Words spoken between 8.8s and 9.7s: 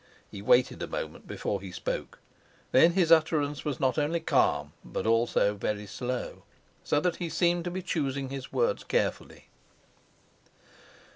carefully.